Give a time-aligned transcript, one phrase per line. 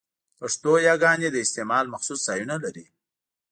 [0.39, 2.85] پښتو يګاني د استعمال مخصوص ځایونه لري؛